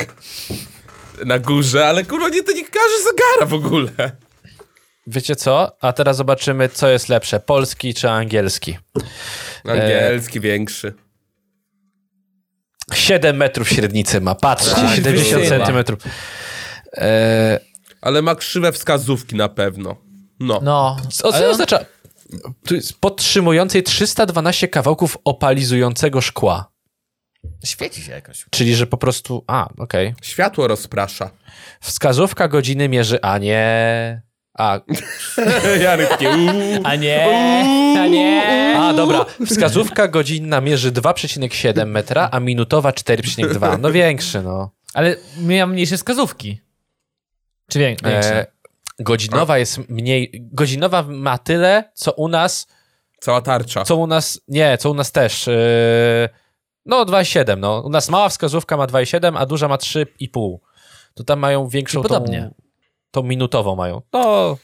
[1.24, 3.90] Na górze, ale kurwa nie, to nie każe zegara w ogóle.
[5.06, 5.76] Wiecie co?
[5.80, 8.78] A teraz zobaczymy, co jest lepsze, polski czy angielski.
[9.64, 10.94] Angielski większy.
[12.94, 15.58] 7 metrów średnicy ma, patrzcie, Tak, 70 wysyła.
[15.58, 15.98] centymetrów.
[16.96, 17.60] E,
[18.00, 19.96] Ale ma krzywe wskazówki na pewno.
[20.40, 20.60] No.
[20.62, 20.96] No.
[21.10, 21.84] co Ale co on- oznacza?
[22.66, 26.72] Tu jest podtrzymującej 312 kawałków opalizującego szkła.
[27.64, 28.46] Świeci się jakoś.
[28.50, 29.44] Czyli, że po prostu...
[29.46, 30.14] A, okej.
[30.22, 31.30] Światło rozprasza.
[31.80, 33.18] Wskazówka godziny mierzy...
[33.22, 34.22] A nie...
[34.58, 34.80] A,
[35.84, 36.80] Janek takie uuu.
[36.84, 37.24] A nie,
[38.00, 38.74] a nie.
[38.78, 39.26] a, dobra.
[39.46, 43.78] Wskazówka godzinna mierzy 2,7 metra, a minutowa 4,2.
[43.80, 44.70] No większy, no.
[44.94, 46.60] Ale miałem mniejsze wskazówki.
[47.68, 48.40] Czy wię- większe?
[48.40, 48.46] E,
[48.98, 50.30] godzinowa jest mniej.
[50.52, 52.66] Godzinowa ma tyle, co u nas.
[53.20, 53.84] Cała tarcza.
[53.84, 54.40] Co u nas.
[54.48, 55.48] Nie, co u nas też.
[55.48, 56.28] E,
[56.86, 57.82] No 2,7, no.
[57.84, 60.56] U nas mała wskazówka ma 2,7, a duża ma 3,5.
[61.14, 62.40] To tam mają większą Czyli podobnie.
[62.58, 62.65] Tą,
[63.16, 64.02] tą minutową mają.
[64.12, 64.56] No,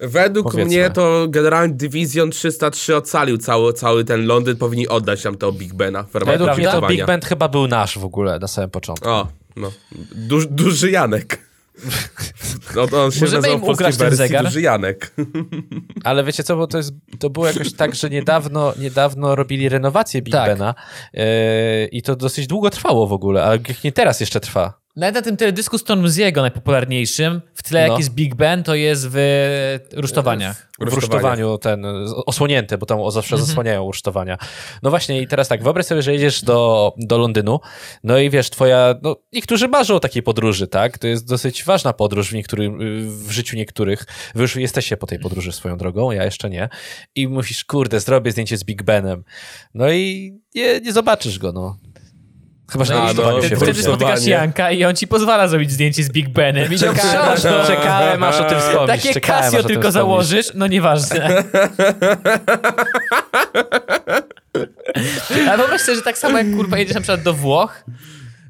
[0.00, 0.64] Według Powiedzmy.
[0.64, 5.74] mnie to generalnie Division 303 ocalił cały, cały ten Londyn, powinni oddać nam to Big
[5.74, 6.86] Bena według mnie to.
[6.86, 9.08] Big Band chyba był nasz w ogóle na samym początku.
[9.08, 9.72] O, no.
[10.14, 11.38] Duż, duży Janek.
[12.76, 14.44] No to on się Możemy nazywał im ugrać ten zegar?
[14.44, 15.14] Duży Janek.
[16.04, 20.22] Ale wiecie co, bo to, jest, to było jakoś tak, że niedawno, niedawno robili renowację
[20.22, 20.50] Big Tak.
[20.50, 20.74] Bena
[21.12, 21.22] yy,
[21.92, 24.83] i to dosyć długo trwało w ogóle, ale jak nie teraz jeszcze trwa.
[24.96, 27.92] Nawet na tym teledysku Stormziego najpopularniejszym, w tle No.
[27.92, 29.18] jak jest Big Ben, to jest w
[29.92, 30.68] rusztowaniach.
[30.80, 31.86] W rusztowaniu ten,
[32.26, 34.38] osłonięte, bo tam zawsze zasłaniają rusztowania.
[34.82, 37.60] No właśnie i teraz tak, wyobraź sobie, że jedziesz do, do Londynu,
[38.04, 40.98] no i wiesz, twoja, no niektórzy marzą o takiej podróży, tak?
[40.98, 42.78] To jest dosyć ważna podróż w niektórym,
[43.08, 44.06] w życiu niektórych.
[44.34, 46.68] Wy już jesteście po tej podróży swoją drogą, ja jeszcze nie.
[47.14, 49.24] I musisz, kurde, zrobię zdjęcie z Big Benem.
[49.74, 51.76] No i nie, nie zobaczysz go, no.
[52.72, 53.82] Chyba, że No, no, się Wtedy wróci.
[53.82, 54.24] spotykasz.
[54.24, 56.72] Janka i on ci pozwala zrobić zdjęcie z Big Benem.
[56.72, 57.66] I Czekałem, no.
[57.66, 58.86] czekałem, aż o tym wspomnisz.
[58.86, 61.42] Takie czekałem, Casio tylko założysz, no nieważne.
[65.48, 67.84] Ale wyobraź sobie, że tak samo jak kurwa jedziesz na przykład do Włoch,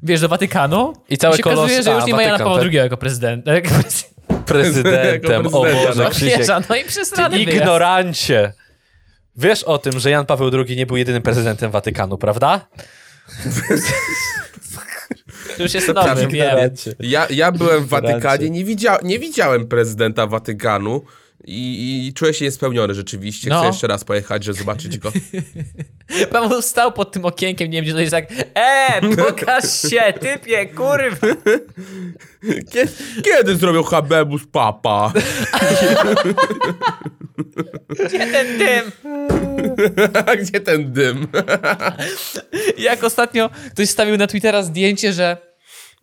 [0.03, 2.57] wiesz, do Watykanu I cały się kolos- okazuje, że już a, nie ma Jana Pawła
[2.59, 2.67] tak.
[2.67, 3.51] II jako prezydenta.
[4.45, 6.09] Prezydentem, o Boże, no.
[6.09, 6.47] Krzysiek.
[6.69, 7.57] No i przesrany wyjazd.
[7.57, 8.53] Ignorancie.
[9.37, 12.67] Wiesz o tym, że Jan Paweł II nie był jedynym prezydentem Watykanu, prawda?
[15.57, 16.57] To już jest nowy, wiem.
[16.99, 17.89] Ja, ja byłem w.
[17.89, 21.01] Watykanie, nie, widzia, nie widziałem prezydenta Watykanu
[21.47, 23.49] i, i czuję się niespełniony rzeczywiście.
[23.49, 23.65] Chcę No.
[23.65, 25.11] jeszcze raz pojechać, żeby zobaczyć go.
[26.31, 30.65] Paweł stał pod tym okienkiem, nie wiem, gdzie to jest tak E, pokaż się, typie,
[30.65, 31.27] kurwa.
[32.71, 32.91] Kiedy,
[33.23, 35.13] kiedy zrobił Habemus Papa?
[38.05, 38.91] Gdzie ten dym?
[40.41, 41.27] Gdzie ten dym?
[42.77, 45.37] Jak ostatnio ktoś stawił na Twittera zdjęcie, że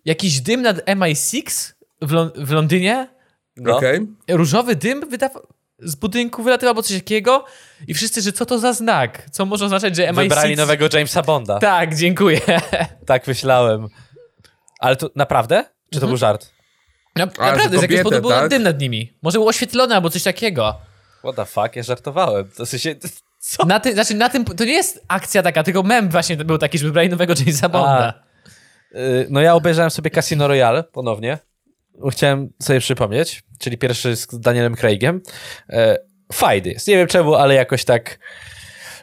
[0.05, 3.09] jakiś dym nad MI6 w, Lon- w Londynie,
[3.57, 3.77] No.
[3.77, 4.01] Okej.
[4.31, 5.43] różowy dym wydawał
[5.79, 7.45] z budynku wylatywał albo coś takiego
[7.89, 9.27] i wszyscy, że co to za znak?
[9.31, 10.15] Co może oznaczać, że MI6...
[10.15, 11.59] Wybrali nowego Jamesa Bonda.
[11.59, 12.41] Tak, dziękuję.
[13.07, 13.89] Tak myślałem.
[14.81, 15.65] Ale to naprawdę?
[15.93, 16.51] Czy to był żart?
[17.17, 18.49] Na, że naprawdę, z jakiegoś powodu był tak?
[18.51, 19.13] dym nad nimi.
[19.23, 20.81] Może był oświetlony albo coś takiego.
[21.25, 22.49] What the fuck, ja żartowałem.
[22.57, 22.95] To sensie...
[23.39, 23.65] Co?
[23.65, 26.79] Na ty, znaczy, na tym, to nie jest akcja taka, tylko mem właśnie był taki,
[26.79, 28.23] że wybrali nowego Jamesa Bonda.
[28.95, 31.39] Y, No ja obejrzałem sobie Casino Royale ponownie.
[32.11, 35.21] Chciałem sobie przypomnieć, czyli pierwszy z Danielem Craigiem.
[35.71, 35.99] E,
[36.33, 36.89] Fajny jest.
[36.89, 38.19] Nie wiem czemu, ale jakoś tak...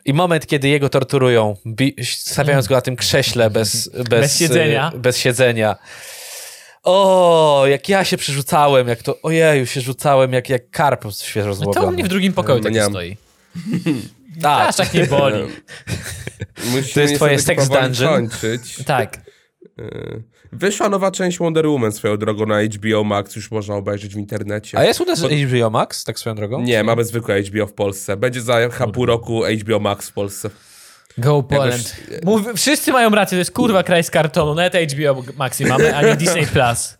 [0.06, 1.56] I moment, kiedy jego torturują,
[2.04, 4.92] stawiając go na tym krześle bez, bez, Bez siedzenia.
[4.96, 5.76] y, Bez siedzenia.
[6.84, 11.56] O, jak ja się przerzucałem, jak to, ojeju, się rzucałem, jak, jak karp świeżo No
[11.56, 11.88] to złowiony.
[11.88, 12.84] u mnie w drugim pokoju tak Nie.
[12.84, 13.18] stoi.
[14.42, 15.36] Tak, Aż tak nie boli.
[16.72, 18.30] Musimy To jest twoje sex dungeon?
[18.30, 18.84] kończyć.
[18.86, 19.18] Tak.
[19.80, 24.18] Y, Wyszła nowa część Wonder Woman swoją drogą na HBO Max, już można obejrzeć w
[24.18, 24.78] internecie.
[24.78, 26.62] A jest u nas HBO Max, tak swoją drogą?
[26.62, 28.18] Nie, mamy zwykłe HBO w Polsce.
[28.18, 30.50] Będzie za chyba pół roku HBO Max w Polsce.
[31.18, 31.96] Go Poland.
[32.24, 34.56] Mów, wszyscy mają rację, to jest kurwa kraj z kartonu.
[34.56, 36.98] Nawet HBO Maxi mamy, a nie Disney Plus.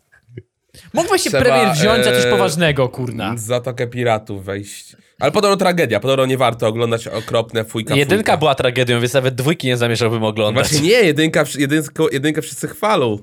[0.94, 3.38] Mógłbyś się Trzeba, premier wziąć za coś e, poważnego, kurna.
[3.38, 4.96] Z Zatokę Piratów wejść.
[5.20, 8.38] Ale podobno tragedia, podobno nie warto oglądać okropne fujka Jedynka fujka.
[8.38, 10.68] była tragedią, więc nawet dwójki nie zamierzałbym oglądać.
[10.70, 13.18] Właśnie nie, jedynka, jedynkę, jedynkę wszyscy chwalą.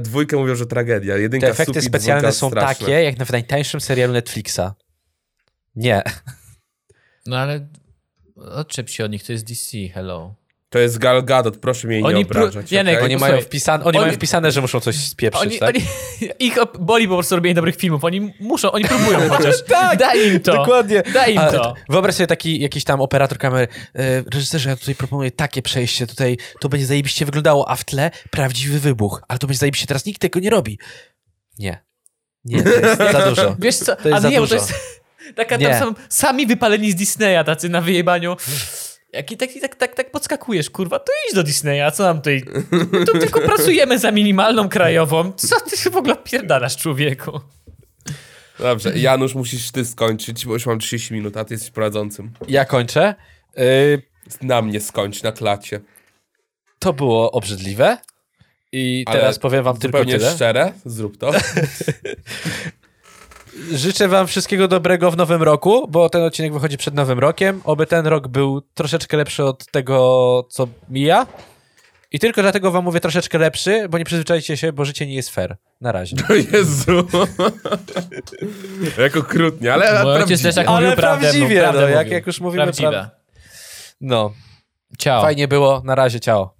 [0.00, 1.16] Dwójkę mówią, że tragedia.
[1.16, 2.74] Jedynka Te efekty supi, specjalne są straszne.
[2.86, 4.60] takie, jak na w najtańszym serialu Netflixa.
[5.76, 6.02] Nie.
[7.26, 7.68] No ale
[8.54, 10.34] odczep się od nich, to jest DC, hello.
[10.68, 12.72] To jest Gal Gadot, proszę mnie nie Oni pró- obrażać.
[12.72, 13.04] Janek, okej?
[13.04, 15.76] Oni mają wpisane, oni, oni- mają wpisane, że muszą coś spieprzyć, Oni, tak?
[15.76, 15.84] oni,
[16.48, 18.04] ich boli po prostu robienie dobrych filmów.
[18.04, 19.54] Oni muszą, oni próbują chociaż.
[19.68, 20.52] Tak, Daj im to.
[20.52, 21.02] Dokładnie.
[21.14, 21.74] Daj im A, to.
[21.88, 23.68] Wyobraź sobie taki jakiś tam operator kamery.
[23.94, 26.06] E, reżyserze, ja tutaj proponuję takie przejście.
[26.06, 29.22] Tutaj to będzie zajebiście wyglądało, a w tle prawdziwy wybuch.
[29.28, 29.86] Ale to będzie zajebiście.
[29.86, 30.78] Teraz nikt tego nie robi.
[31.58, 31.86] Nie.
[32.44, 33.56] Nie, to jest za dużo.
[33.58, 34.66] Wiesz co, To jest a za nie, bo to dużo.
[34.66, 34.95] jest
[35.34, 35.68] taka Nie.
[35.70, 38.36] tam są sami wypaleni z Disneya, tacy na wyjebaniu.
[39.12, 42.16] Jak i tak, i tak, tak, tak podskakujesz, kurwa, to idź do Disneya, co nam
[42.16, 42.42] tutaj...
[42.92, 45.32] My tu tylko pracujemy za minimalną krajową.
[45.32, 47.40] Co ty się w ogóle pierdalasz, człowieku?
[48.58, 52.30] Dobrze, Janusz, musisz ty skończyć, bo już mam 30 minut, a ty jesteś prowadzącym.
[52.48, 53.14] Ja kończę.
[53.56, 53.62] E,
[54.42, 55.80] Na mnie skończ, na klacie.
[56.78, 57.98] to było obrzydliwe.
[58.72, 60.34] I Ale teraz powiem wam tylko Zupełnie tyle.
[60.34, 61.30] szczere, zrób to.
[63.72, 67.60] Życzę wam wszystkiego dobrego w nowym roku, bo ten odcinek wychodzi przed nowym rokiem.
[67.64, 71.26] Oby ten rok był troszeczkę lepszy od tego, co mija.
[72.12, 75.30] I tylko dlatego wam mówię troszeczkę lepszy, bo nie przyzwyczajcie się, bo życie nie jest
[75.30, 75.56] fair.
[75.80, 76.16] Na razie.
[76.30, 77.06] O Jezu.
[78.98, 80.42] jak okrutnie, ale prawdziwie.
[80.42, 82.90] też tak Ale prawdę, prawdziwie, prawdę no, jak- jak już mówimy Prawdziwe.
[82.90, 83.10] prawdę.
[84.00, 84.32] No,
[84.98, 85.22] Ciao.
[85.22, 85.82] fajnie było.
[85.84, 86.55] Na razie, ciao.